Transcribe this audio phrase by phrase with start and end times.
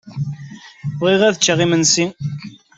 [0.93, 2.05] Ffɣeɣ ad cceɣ imensi.